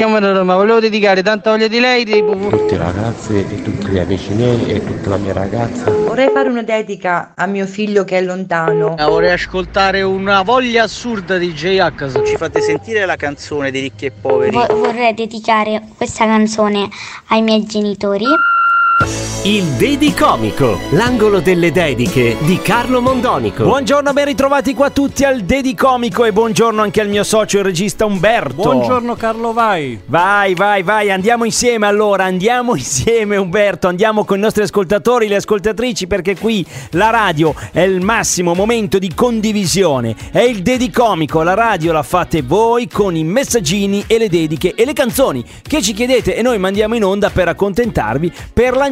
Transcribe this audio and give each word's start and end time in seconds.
chiamo 0.00 0.18
Roma, 0.18 0.56
volevo 0.56 0.80
dedicare 0.80 1.22
tanta 1.22 1.50
voglia 1.50 1.68
di 1.68 1.78
lei. 1.78 2.06
Tipo... 2.06 2.32
Tutte 2.48 2.78
le 2.78 2.78
ragazze 2.78 3.46
e 3.46 3.60
tutti 3.60 3.88
gli 3.88 3.98
amici 3.98 4.32
miei 4.32 4.70
e 4.70 4.82
tutta 4.82 5.10
la 5.10 5.18
mia 5.18 5.34
ragazza. 5.34 5.90
Vorrei 5.90 6.30
fare 6.30 6.48
una 6.48 6.62
dedica 6.62 7.32
a 7.36 7.44
mio 7.44 7.66
figlio 7.66 8.02
che 8.04 8.16
è 8.16 8.22
lontano. 8.22 8.94
Vorrei 8.96 9.32
ascoltare 9.32 10.00
una 10.00 10.40
voglia 10.40 10.84
assurda 10.84 11.36
di 11.36 11.52
J-H. 11.52 12.24
Ci 12.24 12.36
fate 12.38 12.62
sentire 12.62 13.04
la 13.04 13.16
canzone 13.16 13.70
di 13.70 13.80
ricchi 13.80 14.06
e 14.06 14.10
poveri? 14.10 14.52
Vo- 14.52 14.66
vorrei 14.70 15.12
dedicare 15.12 15.82
questa 15.94 16.24
canzone 16.24 16.88
ai 17.28 17.42
miei 17.42 17.66
genitori. 17.66 18.24
Il 19.44 19.64
Dedicomico, 19.78 20.78
l'angolo 20.90 21.40
delle 21.40 21.72
dediche 21.72 22.36
di 22.40 22.58
Carlo 22.58 23.00
Mondonico. 23.00 23.64
Buongiorno, 23.64 24.12
ben 24.12 24.26
ritrovati 24.26 24.74
qua 24.74 24.90
tutti 24.90 25.24
al 25.24 25.40
Dedicomico 25.40 26.26
e 26.26 26.32
buongiorno 26.32 26.82
anche 26.82 27.00
al 27.00 27.08
mio 27.08 27.24
socio 27.24 27.56
il 27.56 27.64
regista 27.64 28.04
Umberto. 28.04 28.60
Buongiorno 28.60 29.14
Carlo, 29.14 29.54
vai. 29.54 29.98
Vai, 30.04 30.52
vai, 30.52 30.82
vai, 30.82 31.10
andiamo 31.10 31.46
insieme 31.46 31.86
allora, 31.86 32.24
andiamo 32.24 32.76
insieme 32.76 33.38
Umberto, 33.38 33.88
andiamo 33.88 34.26
con 34.26 34.36
i 34.36 34.42
nostri 34.42 34.64
ascoltatori, 34.64 35.28
le 35.28 35.36
ascoltatrici 35.36 36.06
perché 36.06 36.36
qui 36.36 36.64
la 36.90 37.08
radio 37.08 37.54
è 37.72 37.80
il 37.80 38.02
massimo 38.02 38.52
momento 38.52 38.98
di 38.98 39.14
condivisione. 39.14 40.14
È 40.30 40.40
il 40.40 40.60
Dedicomico, 40.60 41.42
la 41.42 41.54
radio 41.54 41.92
la 41.92 42.02
fate 42.02 42.42
voi 42.42 42.86
con 42.86 43.16
i 43.16 43.24
messaggini 43.24 44.04
e 44.06 44.18
le 44.18 44.28
dediche 44.28 44.74
e 44.74 44.84
le 44.84 44.92
canzoni 44.92 45.42
che 45.62 45.80
ci 45.80 45.94
chiedete 45.94 46.36
e 46.36 46.42
noi 46.42 46.58
mandiamo 46.58 46.94
in 46.94 47.04
onda 47.04 47.30
per 47.30 47.48
accontentarvi, 47.48 48.30
per 48.52 48.76
lanciare 48.76 48.88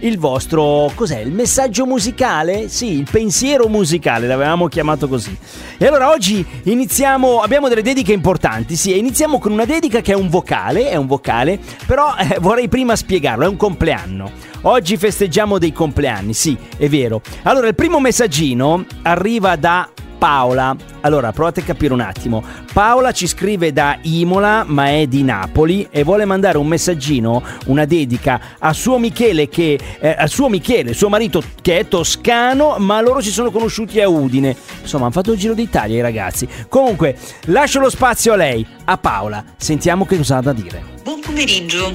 il 0.00 0.18
vostro 0.18 0.90
cos'è? 0.94 1.18
Il 1.20 1.32
messaggio 1.32 1.86
musicale? 1.86 2.68
Sì, 2.68 2.92
il 2.92 3.08
pensiero 3.10 3.68
musicale, 3.68 4.26
l'avevamo 4.26 4.68
chiamato 4.68 5.08
così. 5.08 5.36
E 5.78 5.86
allora 5.86 6.10
oggi 6.10 6.44
iniziamo, 6.64 7.40
abbiamo 7.40 7.68
delle 7.68 7.82
dediche 7.82 8.12
importanti, 8.12 8.76
sì, 8.76 8.92
e 8.92 8.96
iniziamo 8.96 9.38
con 9.38 9.52
una 9.52 9.64
dedica 9.64 10.00
che 10.00 10.12
è 10.12 10.16
un 10.16 10.28
vocale, 10.28 10.88
è 10.88 10.96
un 10.96 11.06
vocale, 11.06 11.58
però 11.86 12.14
eh, 12.16 12.38
vorrei 12.40 12.68
prima 12.68 12.96
spiegarlo, 12.96 13.44
è 13.44 13.48
un 13.48 13.56
compleanno. 13.56 14.30
Oggi 14.62 14.96
festeggiamo 14.96 15.58
dei 15.58 15.72
compleanni, 15.72 16.32
sì, 16.32 16.56
è 16.76 16.88
vero. 16.88 17.20
Allora, 17.42 17.68
il 17.68 17.74
primo 17.74 18.00
messaggino 18.00 18.84
arriva 19.02 19.56
da 19.56 19.88
Paola. 20.24 20.74
Allora, 21.02 21.32
provate 21.32 21.60
a 21.60 21.64
capire 21.64 21.92
un 21.92 22.00
attimo. 22.00 22.42
Paola 22.72 23.12
ci 23.12 23.26
scrive 23.26 23.74
da 23.74 23.98
Imola, 24.04 24.64
ma 24.66 24.88
è 24.88 25.06
di 25.06 25.22
Napoli 25.22 25.86
e 25.90 26.02
vuole 26.02 26.24
mandare 26.24 26.56
un 26.56 26.66
messaggino, 26.66 27.42
una 27.66 27.84
dedica 27.84 28.40
a 28.58 28.72
suo 28.72 28.96
Michele 28.96 29.50
che 29.50 29.78
eh, 30.00 30.16
a 30.16 30.26
suo 30.26 30.48
Michele, 30.48 30.94
suo 30.94 31.10
marito 31.10 31.42
che 31.60 31.80
è 31.80 31.88
toscano, 31.88 32.76
ma 32.78 33.02
loro 33.02 33.20
si 33.20 33.30
sono 33.30 33.50
conosciuti 33.50 34.00
a 34.00 34.08
Udine. 34.08 34.56
Insomma, 34.80 35.04
hanno 35.04 35.12
fatto 35.12 35.32
il 35.32 35.38
giro 35.38 35.52
d'Italia 35.52 35.98
i 35.98 36.00
ragazzi. 36.00 36.48
Comunque, 36.70 37.18
lascio 37.48 37.80
lo 37.80 37.90
spazio 37.90 38.32
a 38.32 38.36
lei, 38.36 38.66
a 38.86 38.96
Paola. 38.96 39.44
Sentiamo 39.58 40.06
che 40.06 40.16
cosa 40.16 40.38
ha 40.38 40.40
da 40.40 40.54
dire. 40.54 40.82
Buon 41.02 41.20
pomeriggio. 41.20 41.92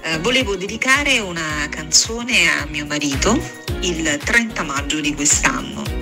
Eh, 0.00 0.18
volevo 0.20 0.56
dedicare 0.56 1.18
una 1.18 1.66
canzone 1.68 2.48
a 2.58 2.66
mio 2.70 2.86
marito 2.86 3.38
il 3.80 4.18
30 4.24 4.62
maggio 4.62 4.98
di 4.98 5.14
quest'anno. 5.14 5.95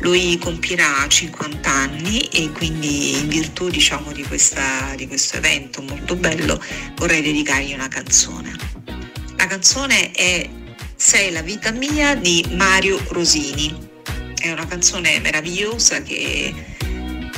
Lui 0.00 0.38
compirà 0.38 1.06
50 1.06 1.70
anni 1.70 2.20
e 2.28 2.50
quindi 2.52 3.18
in 3.18 3.28
virtù 3.28 3.68
diciamo, 3.68 4.12
di, 4.12 4.22
questa, 4.22 4.94
di 4.96 5.06
questo 5.06 5.36
evento 5.36 5.82
molto 5.82 6.16
bello 6.16 6.62
vorrei 6.96 7.22
dedicargli 7.22 7.72
una 7.72 7.88
canzone. 7.88 8.52
La 9.36 9.46
canzone 9.46 10.10
è 10.12 10.48
Sei 10.96 11.32
la 11.32 11.42
vita 11.42 11.70
mia 11.70 12.14
di 12.14 12.46
Mario 12.52 12.98
Rosini. 13.08 13.76
È 14.40 14.50
una 14.50 14.66
canzone 14.66 15.18
meravigliosa 15.18 16.00
che, 16.02 16.54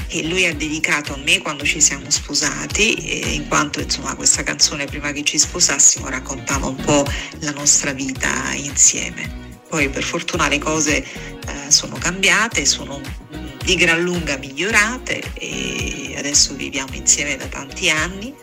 che 0.06 0.22
lui 0.22 0.46
ha 0.46 0.54
dedicato 0.54 1.14
a 1.14 1.16
me 1.16 1.38
quando 1.38 1.64
ci 1.64 1.80
siamo 1.80 2.08
sposati, 2.08 3.34
in 3.34 3.48
quanto 3.48 3.80
insomma 3.80 4.14
questa 4.14 4.42
canzone 4.44 4.84
prima 4.84 5.10
che 5.10 5.24
ci 5.24 5.38
sposassimo 5.38 6.08
raccontava 6.08 6.66
un 6.66 6.76
po' 6.76 7.04
la 7.40 7.50
nostra 7.50 7.92
vita 7.92 8.52
insieme. 8.52 9.45
Poi 9.68 9.88
per 9.88 10.02
fortuna 10.02 10.48
le 10.48 10.58
cose 10.58 10.96
eh, 10.98 11.70
sono 11.70 11.96
cambiate, 11.98 12.64
sono 12.64 13.00
di 13.64 13.74
gran 13.74 14.00
lunga 14.00 14.36
migliorate 14.36 15.22
e 15.34 16.14
adesso 16.16 16.54
viviamo 16.54 16.94
insieme 16.94 17.36
da 17.36 17.46
tanti 17.46 17.90
anni. 17.90 18.34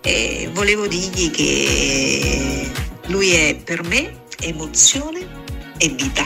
E 0.00 0.50
volevo 0.52 0.86
dirgli 0.86 1.30
che 1.30 2.70
lui 3.06 3.30
è 3.32 3.56
per 3.56 3.82
me 3.84 4.22
emozione 4.40 5.43
e 5.78 5.88
vita. 5.88 6.24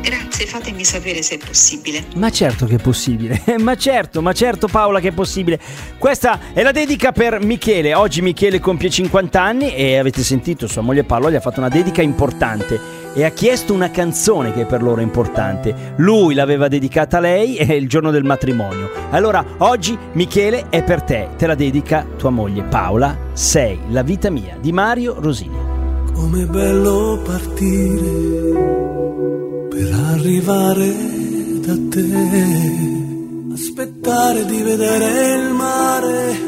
Grazie, 0.00 0.46
fatemi 0.46 0.84
sapere 0.84 1.22
se 1.22 1.36
è 1.36 1.38
possibile. 1.38 2.04
Ma 2.16 2.30
certo 2.30 2.66
che 2.66 2.76
è 2.76 2.78
possibile, 2.78 3.42
ma 3.58 3.74
certo, 3.76 4.22
ma 4.22 4.32
certo 4.32 4.68
Paola 4.68 5.00
che 5.00 5.08
è 5.08 5.12
possibile. 5.12 5.58
Questa 5.98 6.38
è 6.52 6.62
la 6.62 6.72
dedica 6.72 7.12
per 7.12 7.42
Michele. 7.42 7.94
Oggi 7.94 8.22
Michele 8.22 8.60
compie 8.60 8.90
50 8.90 9.42
anni 9.42 9.74
e 9.74 9.98
avete 9.98 10.22
sentito, 10.22 10.66
sua 10.66 10.82
moglie 10.82 11.04
Paola 11.04 11.30
gli 11.30 11.34
ha 11.34 11.40
fatto 11.40 11.60
una 11.60 11.68
dedica 11.68 12.02
importante 12.02 13.04
e 13.14 13.24
ha 13.24 13.30
chiesto 13.30 13.72
una 13.72 13.90
canzone 13.90 14.52
che 14.52 14.66
per 14.66 14.82
loro 14.82 15.00
è 15.00 15.04
importante. 15.04 15.94
Lui 15.96 16.34
l'aveva 16.34 16.68
dedicata 16.68 17.16
a 17.16 17.20
lei 17.20 17.56
e 17.56 17.74
il 17.74 17.88
giorno 17.88 18.10
del 18.10 18.24
matrimonio. 18.24 18.90
Allora 19.10 19.44
oggi 19.58 19.96
Michele 20.12 20.66
è 20.68 20.84
per 20.84 21.02
te, 21.02 21.30
te 21.36 21.46
la 21.46 21.54
dedica 21.54 22.06
tua 22.16 22.30
moglie 22.30 22.62
Paola. 22.62 23.16
Sei 23.32 23.78
la 23.88 24.02
vita 24.02 24.30
mia 24.30 24.56
di 24.60 24.70
Mario 24.70 25.16
Rosini. 25.18 25.75
Com'è 26.16 26.46
bello 26.46 27.20
partire 27.22 28.14
per 29.68 29.92
arrivare 30.12 30.94
da 31.60 31.76
te, 31.90 32.08
aspettare 33.52 34.46
di 34.46 34.62
vedere 34.62 35.34
il 35.34 35.52
mare 35.52 36.38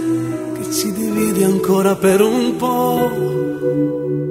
che 0.55 0.73
ci 0.73 0.91
divide 0.93 1.45
ancora 1.45 1.95
per 1.97 2.23
un 2.23 2.57
po' 2.57 3.11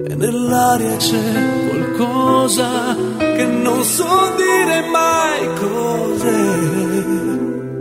e 0.07 0.15
nell'aria 0.15 0.95
c'è 0.97 1.67
qualcosa 1.69 2.95
che 3.17 3.45
non 3.45 3.83
so 3.83 4.05
dire 4.35 4.89
mai 4.89 5.47
cos'è, 5.59 6.55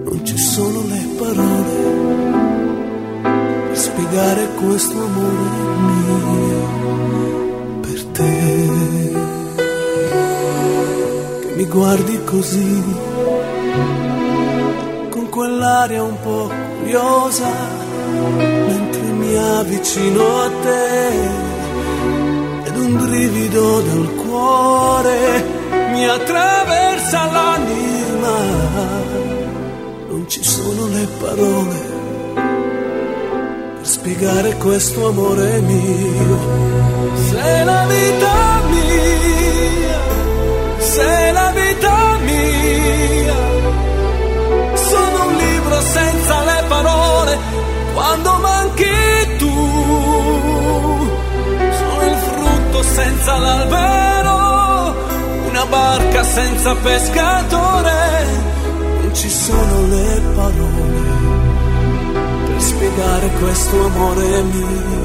non 0.05 0.21
ci 0.25 0.37
sono 0.37 0.83
le 0.89 1.07
parole 1.19 1.95
per 3.69 3.77
spiegare 3.79 4.49
questo 4.57 4.93
amore 4.93 5.75
mio 5.87 7.16
te. 8.17 8.35
Che 11.41 11.55
mi 11.55 11.67
guardi 11.67 12.25
così 12.25 12.83
con 15.11 15.29
quell'aria 15.29 16.03
un 16.03 16.19
po' 16.21 16.51
curiosa 16.79 17.51
mentre 18.41 19.03
mi 19.03 19.37
avvicino 19.37 20.23
a 20.43 20.51
te 20.65 21.09
ed 22.65 22.77
un 22.77 22.97
brivido 22.97 23.81
dal 23.81 24.15
cuore 24.25 25.45
mi 25.93 26.09
attraversa 26.09 27.25
l'anima. 27.33 28.37
Non 30.09 30.25
ci 30.29 30.43
sono 30.43 30.87
le 30.87 31.07
parole 31.21 31.95
per 33.77 33.87
spiegare 33.87 34.57
questo 34.57 35.09
amore 35.09 35.61
mio 35.61 36.67
senza 56.35 56.75
pescatore 56.77 58.27
non 59.03 59.15
ci 59.15 59.29
sono 59.29 59.87
le 59.87 60.21
parole 60.35 61.25
per 62.47 62.61
spiegare 62.61 63.29
questo 63.31 63.85
amore 63.85 64.43
mio. 64.43 65.05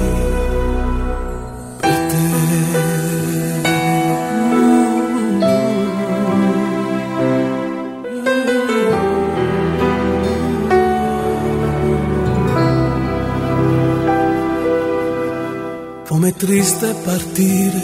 Com'è 16.08 16.34
triste 16.34 16.94
partire, 17.06 17.82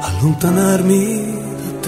allontanarmi 0.00 1.27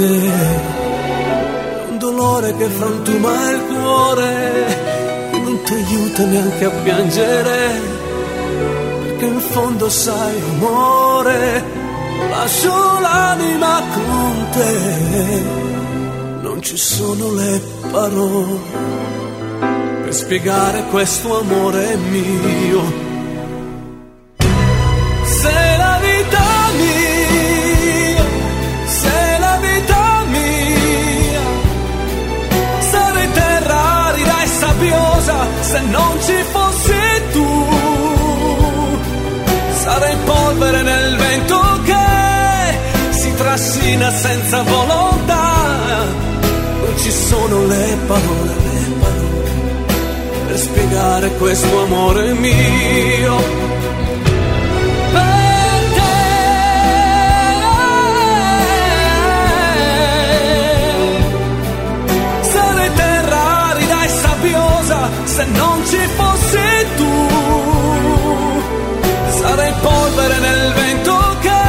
te, 0.00 1.90
un 1.90 1.98
dolore 1.98 2.56
che 2.56 2.66
frantuma 2.66 3.50
il 3.50 3.60
cuore 3.66 4.98
non 5.44 5.62
ti 5.62 5.74
aiuta 5.74 6.24
neanche 6.24 6.64
a 6.64 6.70
piangere, 6.70 7.80
perché 9.02 9.24
in 9.26 9.40
fondo 9.40 9.88
sai 9.90 10.40
amore, 10.56 11.64
lascio 12.30 13.00
l'anima 13.00 13.82
con 13.92 14.46
te, 14.52 15.42
non 16.42 16.62
ci 16.62 16.76
sono 16.76 17.32
le 17.34 17.60
parole 17.90 18.58
per 20.02 20.14
spiegare 20.14 20.84
questo 20.84 21.40
amore 21.40 21.96
mio. 21.96 23.09
Parole, 48.10 48.54
le 48.64 48.92
parole 49.02 49.50
per 50.46 50.58
spiegare 50.58 51.30
questo 51.36 51.82
amore 51.82 52.32
mio. 52.32 53.36
Sarei 62.52 62.90
terra 62.94 63.42
arida 63.70 64.04
e 64.04 64.08
sabbiosa 64.08 65.10
se 65.24 65.44
non 65.44 65.76
ci 65.86 66.00
fossi 66.18 66.68
tu. 66.96 67.14
Sarei 69.40 69.72
polvere 69.80 70.38
nel 70.46 70.72
vento 70.72 71.16
che 71.44 71.62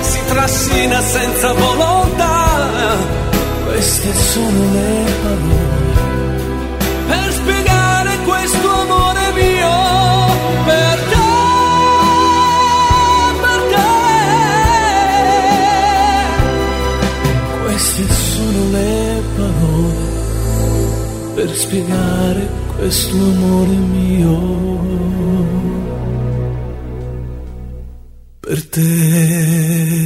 si 0.00 0.20
trascina 0.26 1.00
senza 1.02 1.52
volontà. 1.52 1.93
Queste 4.04 4.22
sono 4.22 4.72
le 4.72 5.04
parole 5.22 5.96
per 7.06 7.32
spiegare 7.32 8.18
questo 8.26 8.68
amore 8.68 9.32
mio 9.32 9.76
per 10.66 10.98
te, 11.10 11.24
per 13.40 13.60
te. 13.72 13.88
Queste 17.64 18.04
sono 18.12 18.70
le 18.72 19.22
parole 19.36 20.04
per 21.34 21.56
spiegare 21.56 22.48
questo 22.76 23.16
amore 23.16 23.74
mio 23.96 24.36
per 28.40 28.66
te. 28.66 30.03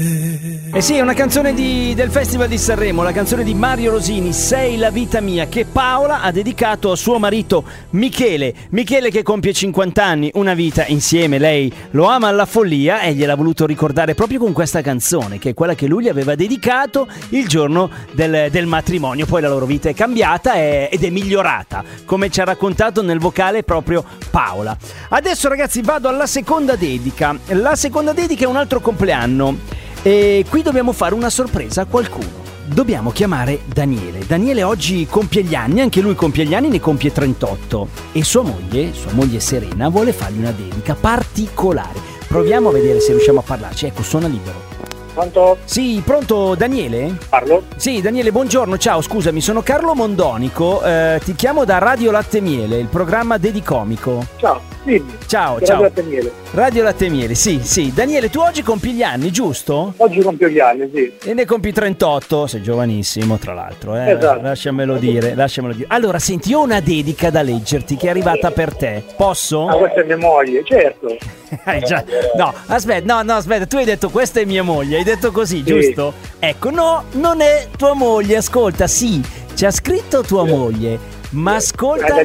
Eh 0.78 0.80
sì, 0.80 0.94
è 0.94 1.00
una 1.00 1.12
canzone 1.12 1.54
di- 1.54 1.92
del 1.96 2.08
Festival 2.08 2.46
di 2.46 2.56
Sanremo, 2.56 3.02
la 3.02 3.10
canzone 3.10 3.42
di 3.42 3.52
Mario 3.52 3.90
Rosini, 3.90 4.32
Sei 4.32 4.76
la 4.76 4.92
vita 4.92 5.20
mia, 5.20 5.48
che 5.48 5.64
Paola 5.64 6.22
ha 6.22 6.30
dedicato 6.30 6.92
a 6.92 6.96
suo 6.96 7.18
marito 7.18 7.64
Michele. 7.90 8.54
Michele 8.70 9.10
che 9.10 9.24
compie 9.24 9.52
50 9.52 10.04
anni, 10.04 10.30
una 10.34 10.54
vita 10.54 10.86
insieme, 10.86 11.38
lei 11.38 11.72
lo 11.90 12.04
ama 12.04 12.28
alla 12.28 12.46
follia 12.46 13.00
e 13.00 13.12
gliel'ha 13.14 13.34
voluto 13.34 13.66
ricordare 13.66 14.14
proprio 14.14 14.38
con 14.38 14.52
questa 14.52 14.80
canzone, 14.80 15.40
che 15.40 15.48
è 15.48 15.54
quella 15.54 15.74
che 15.74 15.88
lui 15.88 16.04
gli 16.04 16.08
aveva 16.08 16.36
dedicato 16.36 17.08
il 17.30 17.48
giorno 17.48 17.90
del, 18.12 18.48
del 18.48 18.66
matrimonio. 18.66 19.26
Poi 19.26 19.42
la 19.42 19.48
loro 19.48 19.66
vita 19.66 19.88
è 19.88 19.94
cambiata 19.94 20.54
e- 20.54 20.90
ed 20.92 21.02
è 21.02 21.10
migliorata, 21.10 21.82
come 22.04 22.30
ci 22.30 22.40
ha 22.40 22.44
raccontato 22.44 23.02
nel 23.02 23.18
vocale 23.18 23.64
proprio 23.64 24.04
Paola. 24.30 24.76
Adesso 25.08 25.48
ragazzi 25.48 25.82
vado 25.82 26.08
alla 26.08 26.28
seconda 26.28 26.76
dedica. 26.76 27.36
La 27.46 27.74
seconda 27.74 28.12
dedica 28.12 28.44
è 28.44 28.46
un 28.46 28.54
altro 28.54 28.78
compleanno. 28.78 29.86
E 30.02 30.44
qui 30.48 30.62
dobbiamo 30.62 30.92
fare 30.92 31.14
una 31.14 31.30
sorpresa 31.30 31.82
a 31.82 31.86
qualcuno. 31.86 32.46
Dobbiamo 32.64 33.10
chiamare 33.10 33.60
Daniele. 33.64 34.26
Daniele 34.26 34.62
oggi 34.62 35.06
compie 35.06 35.42
gli 35.42 35.54
anni, 35.54 35.80
anche 35.80 36.00
lui 36.00 36.14
compie 36.14 36.44
gli 36.44 36.54
anni, 36.54 36.68
ne 36.68 36.80
compie 36.80 37.10
38. 37.10 37.88
E 38.12 38.22
sua 38.22 38.42
moglie, 38.42 38.92
sua 38.92 39.12
moglie 39.12 39.40
Serena, 39.40 39.88
vuole 39.88 40.12
fargli 40.12 40.38
una 40.38 40.52
dedica 40.52 40.94
particolare. 40.94 41.98
Proviamo 42.28 42.68
a 42.68 42.72
vedere 42.72 43.00
se 43.00 43.12
riusciamo 43.12 43.40
a 43.40 43.42
parlarci. 43.42 43.86
Ecco, 43.86 44.02
suona 44.02 44.28
libero. 44.28 44.66
Pronto? 45.14 45.56
Sì, 45.64 46.00
pronto 46.04 46.54
Daniele? 46.54 47.16
Parlo? 47.28 47.64
Sì, 47.74 48.00
Daniele, 48.00 48.30
buongiorno, 48.30 48.78
ciao, 48.78 49.00
scusami, 49.00 49.40
sono 49.40 49.62
Carlo 49.62 49.92
Mondonico, 49.96 50.80
eh, 50.80 51.20
ti 51.24 51.34
chiamo 51.34 51.64
da 51.64 51.78
Radio 51.78 52.12
Latte 52.12 52.40
Miele, 52.40 52.78
il 52.78 52.86
programma 52.86 53.36
Dedicomico. 53.36 54.24
Ciao, 54.36 54.60
dimmi. 54.88 55.16
Ciao, 55.26 55.60
ciao. 55.60 55.82
Radio 55.82 56.02
Daniele. 56.02 56.32
Radio 56.52 57.34
sì, 57.34 57.60
sì. 57.62 57.92
Daniele, 57.92 58.30
tu 58.30 58.40
oggi 58.40 58.62
compi 58.62 58.92
gli 58.92 59.02
anni, 59.02 59.30
giusto? 59.30 59.92
Oggi 59.98 60.20
compio 60.20 60.48
gli 60.48 60.58
anni, 60.58 60.90
sì. 60.92 61.12
E 61.22 61.34
ne 61.34 61.44
compi 61.44 61.72
38, 61.72 62.46
sei 62.46 62.62
giovanissimo 62.62 63.36
tra 63.36 63.52
l'altro, 63.52 63.94
eh? 63.94 64.12
Esatto. 64.12 64.40
lasciamelo 64.40 64.96
dire, 64.96 65.34
lasciamelo 65.34 65.74
dire. 65.74 65.86
Allora, 65.90 66.18
senti, 66.18 66.54
ho 66.54 66.62
una 66.62 66.80
dedica 66.80 67.30
da 67.30 67.42
leggerti 67.42 67.96
che 67.96 68.06
è 68.06 68.10
arrivata 68.10 68.50
per 68.50 68.74
te. 68.74 69.02
Posso? 69.16 69.68
Ah, 69.68 69.76
questa 69.76 70.00
è 70.00 70.04
mia 70.04 70.16
moglie, 70.16 70.64
certo. 70.64 71.16
Hai 71.64 71.80
già- 71.80 72.04
No, 72.36 72.52
aspetta, 72.66 73.14
no, 73.14 73.22
no, 73.22 73.34
aspetta, 73.34 73.66
tu 73.66 73.76
hai 73.76 73.84
detto 73.84 74.08
questa 74.08 74.40
è 74.40 74.44
mia 74.44 74.62
moglie, 74.62 74.98
hai 74.98 75.04
detto 75.04 75.30
così, 75.30 75.62
giusto? 75.62 76.14
Ecco, 76.38 76.70
no, 76.70 77.04
non 77.12 77.40
è 77.40 77.68
tua 77.76 77.94
moglie, 77.94 78.36
ascolta, 78.36 78.86
sì, 78.86 79.20
c'ha 79.54 79.70
scritto 79.70 80.22
tua 80.22 80.44
moglie, 80.44 80.98
ma 81.30 81.56
ascolta... 81.56 82.16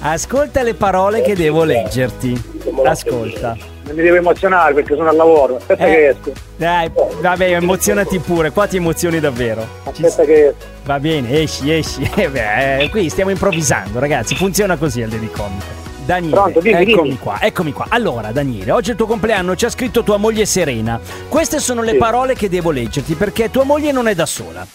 Ascolta 0.00 0.62
le 0.62 0.74
parole 0.74 1.22
che 1.22 1.34
devo 1.34 1.64
leggerti. 1.64 2.40
Ascolta. 2.84 3.56
Non 3.84 3.94
mi 3.96 4.02
devo 4.02 4.16
emozionare 4.16 4.72
perché 4.74 4.94
sono 4.94 5.08
al 5.08 5.16
lavoro. 5.16 5.56
Aspetta 5.56 5.84
Eh. 5.86 5.90
che 5.94 6.08
esco. 6.08 6.32
Dai, 6.56 6.90
vabbè, 7.20 7.54
emozionati 7.54 8.18
pure, 8.20 8.50
qua 8.50 8.66
ti 8.66 8.76
emozioni 8.76 9.18
davvero. 9.20 9.66
Ci- 9.92 10.04
Aspetta 10.04 10.24
che 10.24 10.46
esco. 10.48 10.56
Va 10.84 11.00
bene, 11.00 11.40
esci, 11.40 11.72
esci. 11.72 12.08
Eh 12.14 12.28
beh, 12.28 12.82
eh, 12.82 12.90
qui 12.90 13.08
stiamo 13.08 13.30
improvvisando, 13.30 13.98
ragazzi. 13.98 14.34
Funziona 14.36 14.76
così 14.76 15.02
al 15.02 15.08
Dedicomico. 15.08 15.78
Daniele, 16.04 16.34
Pronto, 16.34 16.60
dimmi, 16.60 16.80
eccomi 16.82 17.02
dimmi. 17.08 17.18
qua, 17.18 17.38
eccomi 17.40 17.72
qua. 17.72 17.86
Allora, 17.88 18.32
Daniele, 18.32 18.70
oggi 18.72 18.88
è 18.88 18.92
il 18.92 18.96
tuo 18.96 19.06
compleanno, 19.06 19.54
ci 19.54 19.64
ha 19.66 19.70
scritto 19.70 20.02
tua 20.02 20.16
moglie 20.16 20.44
Serena. 20.46 20.98
Queste 21.28 21.58
sono 21.60 21.82
le 21.82 21.92
Sì. 21.92 21.96
parole 21.98 22.34
che 22.34 22.48
devo 22.48 22.70
leggerti 22.70 23.14
perché 23.14 23.50
tua 23.50 23.64
moglie 23.64 23.92
non 23.92 24.08
è 24.08 24.14
da 24.14 24.26
sola. 24.26 24.66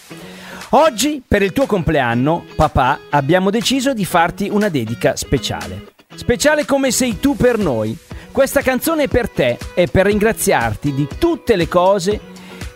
Oggi, 0.69 1.21
per 1.25 1.43
il 1.43 1.53
tuo 1.53 1.67
compleanno, 1.67 2.43
papà, 2.55 3.01
abbiamo 3.11 3.51
deciso 3.51 3.93
di 3.93 4.03
farti 4.03 4.49
una 4.49 4.69
dedica 4.69 5.15
speciale. 5.15 5.93
Speciale 6.15 6.65
come 6.65 6.91
sei 6.91 7.19
tu 7.19 7.35
per 7.35 7.57
noi. 7.59 7.95
Questa 8.31 8.61
canzone 8.61 9.03
è 9.03 9.07
per 9.07 9.29
te 9.29 9.57
e 9.75 9.87
per 9.87 10.07
ringraziarti 10.07 10.93
di 10.93 11.07
tutte 11.19 11.55
le 11.55 11.67
cose 11.67 12.19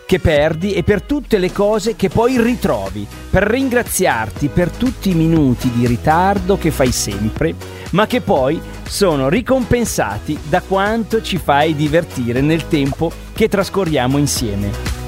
che 0.06 0.20
perdi 0.20 0.72
e 0.72 0.82
per 0.82 1.02
tutte 1.02 1.38
le 1.38 1.52
cose 1.52 1.96
che 1.96 2.08
poi 2.08 2.40
ritrovi, 2.40 3.06
per 3.28 3.42
ringraziarti 3.42 4.48
per 4.48 4.70
tutti 4.70 5.10
i 5.10 5.14
minuti 5.14 5.70
di 5.70 5.86
ritardo 5.86 6.58
che 6.58 6.70
fai 6.70 6.92
sempre, 6.92 7.54
ma 7.90 8.06
che 8.06 8.20
poi 8.20 8.60
sono 8.88 9.28
ricompensati 9.28 10.38
da 10.48 10.62
quanto 10.62 11.22
ci 11.22 11.38
fai 11.38 11.74
divertire 11.74 12.40
nel 12.40 12.66
tempo 12.66 13.12
che 13.32 13.48
trascorriamo 13.48 14.16
insieme. 14.16 14.99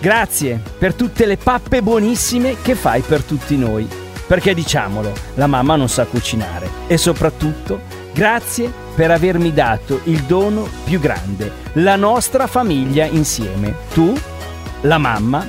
Grazie 0.00 0.58
per 0.78 0.94
tutte 0.94 1.26
le 1.26 1.36
pappe 1.36 1.82
buonissime 1.82 2.56
che 2.62 2.74
fai 2.74 3.02
per 3.02 3.22
tutti 3.22 3.58
noi. 3.58 3.86
Perché 4.26 4.54
diciamolo, 4.54 5.12
la 5.34 5.46
mamma 5.46 5.76
non 5.76 5.90
sa 5.90 6.06
cucinare. 6.06 6.68
E 6.86 6.96
soprattutto, 6.96 7.80
grazie 8.14 8.72
per 8.94 9.10
avermi 9.10 9.52
dato 9.52 10.00
il 10.04 10.22
dono 10.22 10.66
più 10.84 11.00
grande, 11.00 11.52
la 11.74 11.96
nostra 11.96 12.46
famiglia 12.46 13.04
insieme. 13.04 13.74
Tu, 13.92 14.14
la 14.82 14.96
mamma, 14.96 15.46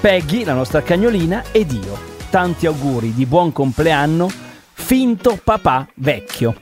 Peggy, 0.00 0.44
la 0.44 0.52
nostra 0.52 0.82
cagnolina, 0.82 1.44
ed 1.50 1.72
io. 1.72 1.98
Tanti 2.28 2.66
auguri 2.66 3.14
di 3.14 3.24
buon 3.24 3.52
compleanno, 3.52 4.30
finto 4.74 5.38
papà 5.42 5.88
vecchio. 5.94 6.54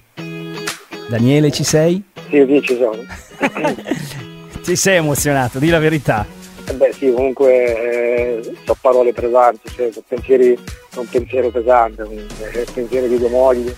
Daniele, 1.09 1.51
ci 1.51 1.65
sei? 1.65 2.05
Sì, 2.31 2.45
sì, 2.47 2.63
ci 2.63 2.77
sono. 2.77 3.03
Ti 4.63 4.77
sei 4.77 4.99
emozionato, 4.99 5.59
di 5.59 5.71
la 5.71 5.81
verità. 5.81 6.25
Eh 6.73 6.75
beh, 6.75 6.93
sì, 6.95 7.13
comunque 7.13 8.39
eh, 8.41 8.57
so 8.65 8.75
parole 8.81 9.13
pesanti, 9.13 9.69
cioè, 9.77 9.91
sono 9.93 10.05
pensieri, 10.09 10.55
è 10.55 10.97
un 10.97 11.07
pensiero 11.07 11.51
pesante, 11.51 12.03
comunque, 12.03 12.51
è 12.51 12.59
il 12.61 12.69
pensiero 12.73 13.07
di 13.09 13.19
tua 13.19 13.29
moglie 13.29 13.77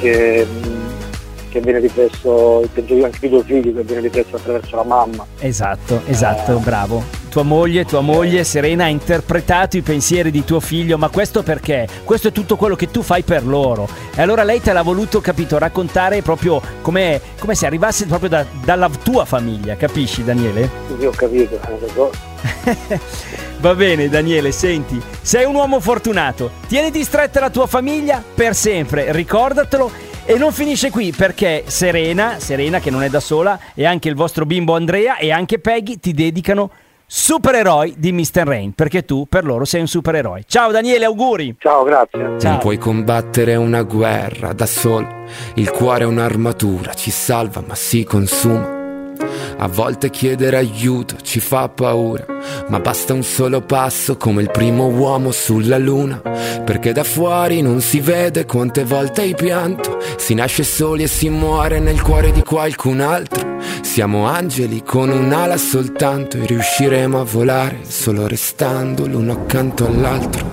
che, 0.00 0.44
mh, 0.44 1.50
che 1.50 1.60
viene 1.60 1.78
riflesso, 1.78 2.62
il 2.62 2.70
pensiero 2.70 3.04
anche 3.04 3.18
di 3.20 3.28
tuo 3.28 3.42
figlio 3.44 3.72
che 3.72 3.82
viene 3.84 4.00
riflesso 4.02 4.34
attraverso 4.34 4.74
la 4.74 4.82
mamma. 4.82 5.24
Esatto, 5.38 6.00
esatto, 6.06 6.58
bravo. 6.58 7.04
Tua 7.38 7.46
moglie, 7.46 7.84
tua 7.84 8.00
moglie 8.00 8.42
Serena 8.42 8.82
ha 8.82 8.88
interpretato 8.88 9.76
i 9.76 9.80
pensieri 9.80 10.32
di 10.32 10.42
tuo 10.42 10.58
figlio, 10.58 10.98
ma 10.98 11.08
questo 11.08 11.44
perché? 11.44 11.86
Questo 12.02 12.28
è 12.28 12.32
tutto 12.32 12.56
quello 12.56 12.74
che 12.74 12.90
tu 12.90 13.00
fai 13.00 13.22
per 13.22 13.46
loro. 13.46 13.88
E 14.12 14.20
allora 14.20 14.42
lei 14.42 14.60
te 14.60 14.72
l'ha 14.72 14.82
voluto, 14.82 15.20
capito, 15.20 15.56
raccontare 15.56 16.20
proprio 16.20 16.60
come, 16.82 17.20
come 17.38 17.54
se 17.54 17.66
arrivasse 17.66 18.06
proprio 18.06 18.28
da- 18.28 18.44
dalla 18.64 18.90
tua 19.04 19.24
famiglia, 19.24 19.76
capisci 19.76 20.24
Daniele? 20.24 20.68
Sì, 20.98 21.06
ho 21.06 21.12
capito, 21.12 21.60
eh. 21.62 22.98
Va 23.60 23.74
bene 23.76 24.08
Daniele, 24.08 24.50
senti, 24.50 25.00
sei 25.22 25.44
un 25.44 25.54
uomo 25.54 25.78
fortunato, 25.78 26.50
tieniti 26.66 27.04
stretta 27.04 27.38
la 27.38 27.50
tua 27.50 27.68
famiglia 27.68 28.20
per 28.34 28.56
sempre, 28.56 29.12
ricordatelo 29.12 29.92
e 30.24 30.36
non 30.38 30.52
finisce 30.52 30.90
qui 30.90 31.12
perché 31.12 31.62
Serena, 31.68 32.40
Serena 32.40 32.80
che 32.80 32.90
non 32.90 33.04
è 33.04 33.08
da 33.08 33.20
sola, 33.20 33.56
e 33.74 33.86
anche 33.86 34.08
il 34.08 34.16
vostro 34.16 34.44
bimbo 34.44 34.74
Andrea 34.74 35.18
e 35.18 35.30
anche 35.30 35.60
Peggy 35.60 36.00
ti 36.00 36.12
dedicano 36.12 36.70
supereroi 37.10 37.94
di 37.96 38.12
Mr. 38.12 38.42
Rain, 38.44 38.72
perché 38.74 39.06
tu 39.06 39.26
per 39.26 39.44
loro 39.44 39.64
sei 39.64 39.80
un 39.80 39.86
supereroe. 39.86 40.44
Ciao 40.46 40.70
Daniele, 40.70 41.06
auguri. 41.06 41.56
Ciao, 41.58 41.82
grazie. 41.82 42.36
Non 42.42 42.58
puoi 42.58 42.76
combattere 42.76 43.54
una 43.54 43.82
guerra 43.82 44.52
da 44.52 44.66
solo. 44.66 45.24
Il 45.54 45.70
cuore 45.70 46.04
è 46.04 46.06
un'armatura, 46.06 46.92
ci 46.92 47.10
salva 47.10 47.64
ma 47.66 47.74
si 47.74 48.04
consuma. 48.04 48.76
A 49.60 49.66
volte 49.66 50.10
chiedere 50.10 50.56
aiuto 50.56 51.16
ci 51.22 51.40
fa 51.40 51.68
paura, 51.68 52.24
ma 52.68 52.78
basta 52.78 53.14
un 53.14 53.24
solo 53.24 53.62
passo 53.62 54.16
come 54.16 54.42
il 54.42 54.50
primo 54.50 54.86
uomo 54.86 55.32
sulla 55.32 55.78
luna, 55.78 56.20
perché 56.64 56.92
da 56.92 57.02
fuori 57.02 57.60
non 57.60 57.80
si 57.80 58.00
vede 58.00 58.44
quante 58.46 58.84
volte 58.84 59.22
hai 59.22 59.34
pianto, 59.34 59.98
si 60.16 60.34
nasce 60.34 60.62
soli 60.62 61.02
e 61.02 61.08
si 61.08 61.28
muore 61.28 61.80
nel 61.80 62.00
cuore 62.00 62.30
di 62.30 62.42
qualcun 62.42 63.00
altro. 63.00 63.47
Siamo 63.98 64.26
angeli 64.26 64.84
con 64.84 65.10
un'ala 65.10 65.56
soltanto 65.56 66.36
e 66.36 66.46
riusciremo 66.46 67.18
a 67.20 67.24
volare 67.24 67.80
solo 67.82 68.28
restando 68.28 69.08
l'uno 69.08 69.32
accanto 69.32 69.88
all'altro. 69.88 70.46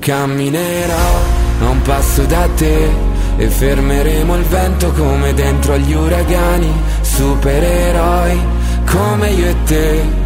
Camminerò 0.00 1.20
a 1.60 1.68
un 1.68 1.80
passo 1.82 2.24
da 2.24 2.48
te 2.56 2.90
e 3.36 3.48
fermeremo 3.48 4.36
il 4.36 4.44
vento 4.46 4.90
come 4.94 5.32
dentro 5.32 5.74
agli 5.74 5.94
uragani, 5.94 6.72
supereroi 7.02 8.40
come 8.86 9.30
io 9.30 9.46
e 9.46 9.56
te. 9.62 10.25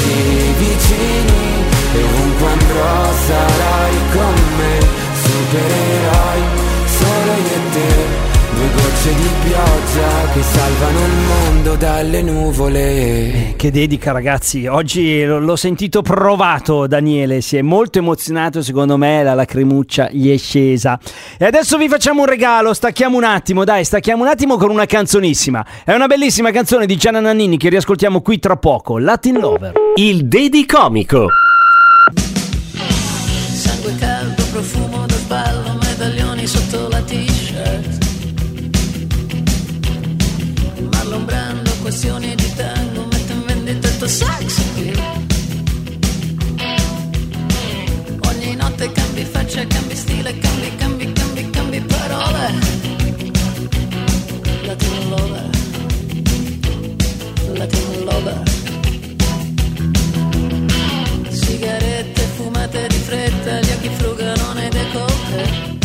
gocce 9.11 9.15
di 9.15 9.29
pioggia 9.43 10.31
che 10.33 10.41
salvano 10.41 10.99
il 11.05 11.13
mondo 11.27 11.75
dalle 11.75 12.21
nuvole. 12.21 13.53
Che 13.55 13.71
dedica 13.71 14.11
ragazzi, 14.11 14.67
oggi 14.67 15.23
l- 15.23 15.43
l'ho 15.43 15.55
sentito 15.55 16.01
provato 16.01 16.87
Daniele, 16.87 17.41
si 17.41 17.57
è 17.57 17.61
molto 17.61 17.99
emozionato 17.99 18.61
secondo 18.61 18.97
me, 18.97 19.23
la 19.23 19.33
lacrimuccia 19.33 20.09
gli 20.11 20.31
è 20.31 20.37
scesa. 20.37 20.99
E 21.37 21.45
adesso 21.45 21.77
vi 21.77 21.89
facciamo 21.89 22.21
un 22.21 22.27
regalo, 22.27 22.73
stacchiamo 22.73 23.17
un 23.17 23.23
attimo, 23.23 23.63
dai, 23.63 23.83
stacchiamo 23.83 24.23
un 24.23 24.29
attimo 24.29 24.57
con 24.57 24.69
una 24.69 24.85
canzonissima. 24.85 25.65
È 25.83 25.93
una 25.93 26.07
bellissima 26.07 26.51
canzone 26.51 26.85
di 26.85 26.95
Gianna 26.95 27.19
Nannini 27.19 27.57
che 27.57 27.69
riascoltiamo 27.69 28.21
qui 28.21 28.39
tra 28.39 28.57
poco, 28.57 28.97
Latin 28.97 29.39
Lover. 29.39 29.73
Il 29.95 30.25
Dedicomico. 30.25 31.27
Sangue 31.27 31.40
Fumate 62.71 62.87
di 62.87 62.99
fretta, 62.99 63.59
gli 63.59 63.71
occhi 63.71 63.89
frugano 63.89 64.53
nei 64.53 64.69
decolte. 64.69 65.79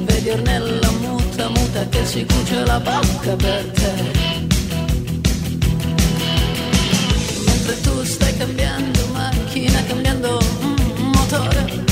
Vedi 0.00 0.28
Ornella 0.28 0.90
muta, 0.90 1.48
muta 1.48 1.88
che 1.88 2.04
si 2.04 2.26
cuce 2.26 2.64
la 2.66 2.78
bocca 2.80 3.34
per 3.34 3.64
te. 3.72 3.92
Mentre 7.46 7.80
tu 7.80 8.04
stai 8.04 8.36
cambiando 8.36 9.06
macchina, 9.12 9.82
cambiando 9.86 10.38
mm, 10.62 11.02
motore. 11.14 11.82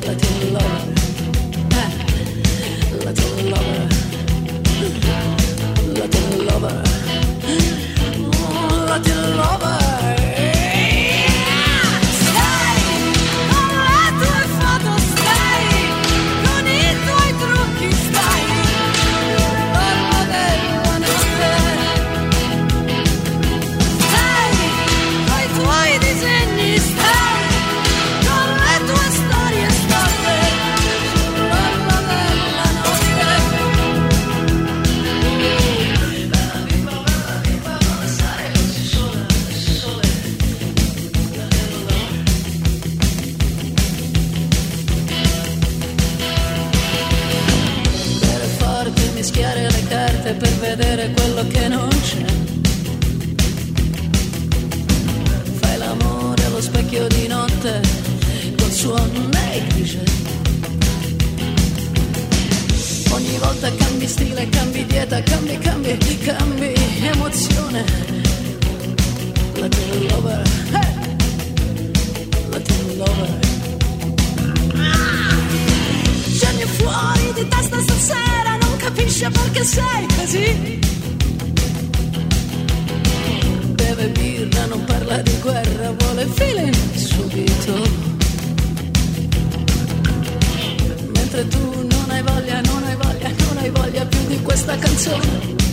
Latin 0.00 0.52
lover, 0.52 0.92
eh, 1.72 3.04
Latin 3.04 3.48
lover, 3.50 3.86
Latin 5.92 6.44
lover, 6.46 6.82
mm, 7.46 8.86
Latin 8.86 9.36
lover. 9.36 9.85
Negligé. 59.60 60.02
Ogni 63.10 63.38
volta 63.38 63.70
cambi 63.74 64.06
stile, 64.06 64.48
cambi 64.48 64.84
dieta, 64.84 65.22
cambi, 65.22 65.58
cambi, 65.58 65.96
cambi 66.24 66.72
emozione. 67.12 67.84
Latin 69.54 70.06
lover, 70.10 70.42
hey! 70.72 70.94
Latin 72.50 72.96
lover. 72.98 73.38
Scendi 76.36 76.64
fuori 76.76 77.32
di 77.34 77.48
testa 77.48 77.80
stasera, 77.80 78.56
non 78.60 78.76
capisce 78.76 79.30
perché 79.30 79.64
sei 79.64 80.06
così. 80.16 80.80
Beve 83.74 84.08
birra, 84.08 84.66
non 84.66 84.84
parla 84.84 85.22
di 85.22 85.36
guerra, 85.40 85.92
vuole 85.98 86.26
feeling 86.34 86.74
subito. 86.94 88.05
Mentre 91.36 91.58
tu 91.58 91.86
non 91.86 92.10
hai 92.10 92.22
voglia, 92.22 92.60
non 92.62 92.82
hai 92.82 92.96
voglia, 92.96 93.28
non 93.28 93.58
hai 93.58 93.68
voglia 93.68 94.06
più 94.06 94.26
di 94.26 94.40
questa 94.40 94.74
canzone. 94.78 95.65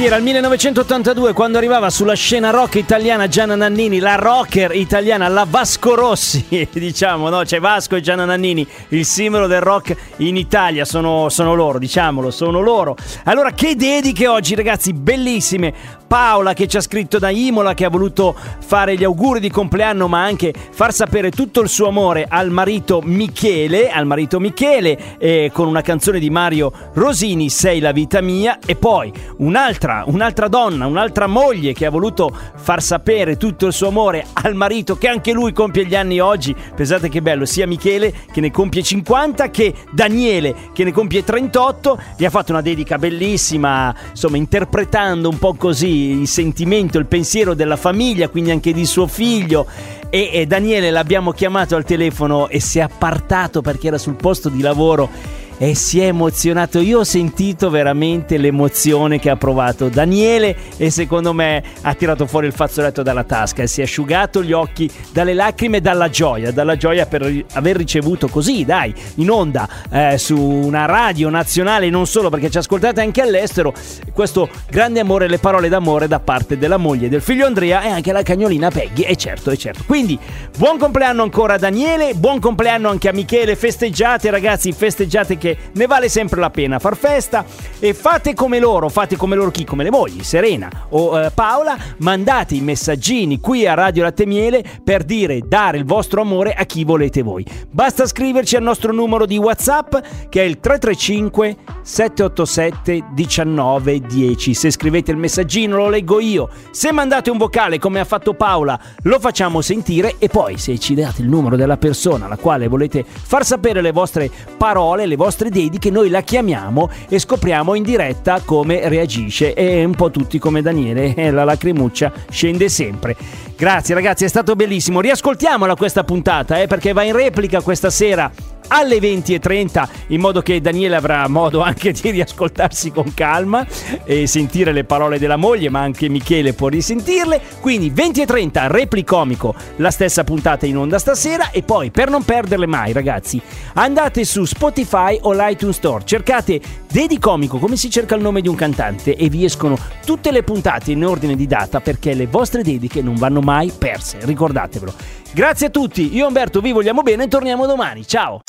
Sì, 0.00 0.06
era 0.06 0.16
il 0.16 0.22
1982 0.22 1.34
quando 1.34 1.58
arrivava 1.58 1.90
sulla 1.90 2.14
scena 2.14 2.48
rock 2.48 2.76
italiana 2.76 3.28
Gianna 3.28 3.54
Nannini, 3.54 3.98
la 3.98 4.14
rocker 4.14 4.74
italiana, 4.74 5.28
la 5.28 5.46
Vasco 5.46 5.94
Rossi, 5.94 6.66
diciamo, 6.72 7.28
no? 7.28 7.42
C'è 7.42 7.60
Vasco 7.60 7.96
e 7.96 8.00
Gianna 8.00 8.24
Nannini, 8.24 8.66
il 8.88 9.04
simbolo 9.04 9.46
del 9.46 9.60
rock 9.60 9.94
in 10.18 10.38
Italia, 10.38 10.86
sono, 10.86 11.28
sono 11.28 11.54
loro, 11.54 11.78
diciamolo, 11.78 12.30
sono 12.30 12.60
loro. 12.60 12.96
Allora, 13.24 13.50
che 13.50 13.76
dediche 13.76 14.26
oggi, 14.26 14.54
ragazzi, 14.54 14.94
bellissime. 14.94 15.98
Paola 16.10 16.54
che 16.54 16.66
ci 16.66 16.76
ha 16.76 16.80
scritto 16.80 17.20
da 17.20 17.30
Imola, 17.30 17.72
che 17.72 17.84
ha 17.84 17.88
voluto 17.88 18.34
fare 18.58 18.96
gli 18.96 19.04
auguri 19.04 19.38
di 19.38 19.48
compleanno, 19.48 20.08
ma 20.08 20.24
anche 20.24 20.52
far 20.72 20.92
sapere 20.92 21.30
tutto 21.30 21.60
il 21.60 21.68
suo 21.68 21.86
amore 21.86 22.26
al 22.28 22.50
marito 22.50 23.00
Michele, 23.00 23.90
al 23.90 24.06
marito 24.06 24.40
Michele, 24.40 25.18
eh, 25.18 25.52
con 25.52 25.68
una 25.68 25.82
canzone 25.82 26.18
di 26.18 26.28
Mario 26.28 26.72
Rosini, 26.94 27.48
Sei 27.48 27.78
la 27.78 27.92
vita 27.92 28.20
mia, 28.22 28.58
e 28.66 28.74
poi 28.74 29.12
un'altra, 29.36 29.89
un'altra 30.06 30.48
donna, 30.48 30.86
un'altra 30.86 31.26
moglie 31.26 31.72
che 31.72 31.86
ha 31.86 31.90
voluto 31.90 32.30
far 32.54 32.82
sapere 32.82 33.36
tutto 33.36 33.66
il 33.66 33.72
suo 33.72 33.88
amore 33.88 34.26
al 34.32 34.54
marito, 34.54 34.96
che 34.96 35.08
anche 35.08 35.32
lui 35.32 35.52
compie 35.52 35.84
gli 35.84 35.94
anni 35.94 36.20
oggi. 36.20 36.54
Pensate 36.74 37.08
che 37.08 37.22
bello, 37.22 37.44
sia 37.44 37.66
Michele 37.66 38.12
che 38.32 38.40
ne 38.40 38.50
compie 38.50 38.82
50, 38.82 39.50
che 39.50 39.74
Daniele 39.90 40.54
che 40.72 40.84
ne 40.84 40.92
compie 40.92 41.24
38, 41.24 42.00
gli 42.16 42.24
ha 42.24 42.30
fatto 42.30 42.52
una 42.52 42.62
dedica 42.62 42.98
bellissima, 42.98 43.94
insomma, 44.10 44.36
interpretando 44.36 45.28
un 45.28 45.38
po' 45.38 45.54
così 45.54 46.20
il 46.20 46.28
sentimento, 46.28 46.98
il 46.98 47.06
pensiero 47.06 47.54
della 47.54 47.76
famiglia, 47.76 48.28
quindi 48.28 48.50
anche 48.50 48.72
di 48.72 48.86
suo 48.86 49.06
figlio. 49.06 49.66
E, 50.10 50.30
e 50.32 50.46
Daniele 50.46 50.90
l'abbiamo 50.90 51.30
chiamato 51.30 51.76
al 51.76 51.84
telefono 51.84 52.48
e 52.48 52.60
si 52.60 52.78
è 52.78 52.82
appartato 52.82 53.60
perché 53.60 53.86
era 53.88 53.98
sul 53.98 54.16
posto 54.16 54.48
di 54.48 54.60
lavoro 54.60 55.38
e 55.62 55.74
si 55.74 56.00
è 56.00 56.06
emozionato. 56.06 56.80
Io 56.80 57.00
ho 57.00 57.04
sentito 57.04 57.68
veramente 57.68 58.38
l'emozione 58.38 59.18
che 59.18 59.28
ha 59.28 59.36
provato 59.36 59.90
Daniele 59.90 60.56
e 60.78 60.88
secondo 60.88 61.34
me 61.34 61.62
ha 61.82 61.92
tirato 61.92 62.26
fuori 62.26 62.46
il 62.46 62.54
fazzoletto 62.54 63.02
dalla 63.02 63.24
tasca 63.24 63.62
e 63.62 63.66
si 63.66 63.82
è 63.82 63.84
asciugato 63.84 64.42
gli 64.42 64.52
occhi 64.52 64.90
dalle 65.12 65.34
lacrime 65.34 65.76
e 65.76 65.80
dalla 65.82 66.08
gioia, 66.08 66.50
dalla 66.50 66.76
gioia 66.76 67.04
per 67.04 67.44
aver 67.52 67.76
ricevuto 67.76 68.28
così, 68.28 68.64
dai, 68.64 68.94
in 69.16 69.28
onda 69.28 69.68
eh, 69.90 70.16
su 70.16 70.40
una 70.40 70.86
radio 70.86 71.28
nazionale, 71.28 71.90
non 71.90 72.06
solo 72.06 72.30
perché 72.30 72.48
ci 72.48 72.56
ascoltate 72.56 73.02
anche 73.02 73.20
all'estero, 73.20 73.74
questo 74.14 74.48
grande 74.70 75.00
amore, 75.00 75.28
le 75.28 75.38
parole 75.38 75.68
d'amore 75.68 76.08
da 76.08 76.20
parte 76.20 76.56
della 76.56 76.78
moglie 76.78 77.10
del 77.10 77.20
figlio 77.20 77.44
Andrea 77.44 77.82
e 77.82 77.88
anche 77.88 78.12
la 78.12 78.22
cagnolina 78.22 78.70
Peggy, 78.70 79.02
e 79.02 79.14
certo, 79.14 79.50
e 79.50 79.58
certo. 79.58 79.84
Quindi 79.86 80.18
buon 80.56 80.78
compleanno 80.78 81.22
ancora 81.22 81.54
a 81.54 81.58
Daniele, 81.58 82.14
buon 82.14 82.40
compleanno 82.40 82.88
anche 82.88 83.10
a 83.10 83.12
Michele, 83.12 83.56
festeggiate 83.56 84.30
ragazzi, 84.30 84.72
festeggiate 84.72 85.36
che 85.36 85.49
ne 85.72 85.86
vale 85.86 86.08
sempre 86.08 86.40
la 86.40 86.50
pena 86.50 86.78
far 86.78 86.96
festa 86.96 87.44
e 87.78 87.94
fate 87.94 88.34
come 88.34 88.58
loro, 88.58 88.88
fate 88.88 89.16
come 89.16 89.36
loro 89.36 89.50
chi? 89.50 89.64
Come 89.64 89.84
le 89.84 89.90
mogli, 89.90 90.22
Serena 90.22 90.68
o 90.90 91.20
eh, 91.20 91.30
Paola, 91.30 91.76
mandate 91.98 92.54
i 92.54 92.60
messaggini 92.60 93.40
qui 93.40 93.66
a 93.66 93.74
Radio 93.74 94.02
Latte 94.02 94.26
Miele 94.26 94.64
per 94.82 95.04
dire 95.04 95.40
dare 95.46 95.78
il 95.78 95.84
vostro 95.84 96.20
amore 96.20 96.52
a 96.52 96.64
chi 96.64 96.84
volete 96.84 97.22
voi. 97.22 97.44
Basta 97.70 98.06
scriverci 98.06 98.56
al 98.56 98.62
nostro 98.62 98.92
numero 98.92 99.26
di 99.26 99.38
WhatsApp 99.38 99.94
che 100.28 100.42
è 100.42 100.44
il 100.44 100.60
335 100.60 101.56
787 101.82 103.04
1910. 103.14 104.54
Se 104.54 104.70
scrivete 104.70 105.10
il 105.10 105.16
messaggino 105.16 105.76
lo 105.76 105.88
leggo 105.88 106.20
io. 106.20 106.48
Se 106.70 106.92
mandate 106.92 107.30
un 107.30 107.38
vocale 107.38 107.78
come 107.78 108.00
ha 108.00 108.04
fatto 108.04 108.34
Paola, 108.34 108.78
lo 109.02 109.18
facciamo 109.18 109.60
sentire 109.60 110.16
e 110.18 110.28
poi 110.28 110.58
se 110.58 110.78
ci 110.78 110.94
date 110.94 111.22
il 111.22 111.28
numero 111.28 111.56
della 111.56 111.76
persona 111.76 112.26
alla 112.26 112.36
quale 112.36 112.68
volete 112.68 113.04
far 113.04 113.44
sapere 113.44 113.80
le 113.80 113.92
vostre 113.92 114.30
parole, 114.56 115.06
le 115.06 115.16
vostre 115.16 115.39
dediche, 115.48 115.90
noi 115.90 116.10
la 116.10 116.20
chiamiamo 116.20 116.90
e 117.08 117.18
scopriamo 117.18 117.74
in 117.74 117.82
diretta 117.82 118.42
come 118.44 118.88
reagisce 118.88 119.54
e 119.54 119.84
un 119.84 119.94
po' 119.94 120.10
tutti 120.10 120.38
come 120.38 120.62
Daniele, 120.62 121.14
eh, 121.16 121.30
la 121.30 121.44
lacrimuccia 121.44 122.12
scende 122.30 122.68
sempre. 122.68 123.16
Grazie 123.56 123.94
ragazzi, 123.94 124.24
è 124.24 124.28
stato 124.28 124.54
bellissimo. 124.54 125.00
Riascoltiamola 125.00 125.74
questa 125.76 126.04
puntata, 126.04 126.60
eh, 126.60 126.66
perché 126.66 126.92
va 126.92 127.02
in 127.02 127.14
replica 127.14 127.60
questa 127.60 127.90
sera 127.90 128.30
alle 128.70 128.98
20.30 128.98 129.88
in 130.08 130.20
modo 130.20 130.42
che 130.42 130.60
Daniele 130.60 130.96
avrà 130.96 131.28
modo 131.28 131.60
anche 131.60 131.92
di 131.92 132.10
riascoltarsi 132.10 132.90
con 132.90 133.12
calma 133.14 133.66
e 134.04 134.26
sentire 134.26 134.72
le 134.72 134.84
parole 134.84 135.18
della 135.18 135.36
moglie, 135.36 135.70
ma 135.70 135.80
anche 135.80 136.08
Michele 136.08 136.52
può 136.52 136.68
risentirle. 136.68 137.40
Quindi 137.60 137.92
20.30 137.94 138.68
Replicomico, 138.68 139.54
la 139.76 139.90
stessa 139.90 140.24
puntata 140.24 140.66
in 140.66 140.76
onda 140.76 140.98
stasera 140.98 141.50
e 141.50 141.62
poi 141.62 141.90
per 141.90 142.10
non 142.10 142.24
perderle 142.24 142.66
mai 142.66 142.92
ragazzi, 142.92 143.40
andate 143.74 144.24
su 144.24 144.44
Spotify 144.44 145.18
o 145.22 145.32
l'iTunes 145.32 145.76
Store, 145.76 146.04
cercate 146.04 146.60
Dedi 146.90 147.18
Comico 147.18 147.58
come 147.58 147.76
si 147.76 147.88
cerca 147.88 148.16
il 148.16 148.22
nome 148.22 148.40
di 148.40 148.48
un 148.48 148.56
cantante 148.56 149.14
e 149.14 149.28
vi 149.28 149.44
escono 149.44 149.78
tutte 150.04 150.32
le 150.32 150.42
puntate 150.42 150.90
in 150.90 151.04
ordine 151.04 151.36
di 151.36 151.46
data 151.46 151.80
perché 151.80 152.14
le 152.14 152.26
vostre 152.26 152.62
dediche 152.62 153.00
non 153.00 153.14
vanno 153.14 153.40
mai 153.40 153.70
perse, 153.76 154.18
ricordatevelo. 154.22 154.92
Grazie 155.32 155.68
a 155.68 155.70
tutti, 155.70 156.14
io 156.16 156.24
e 156.24 156.26
Umberto 156.26 156.60
vi 156.60 156.72
vogliamo 156.72 157.02
bene 157.02 157.24
e 157.24 157.28
torniamo 157.28 157.64
domani, 157.64 158.04
ciao! 158.04 158.40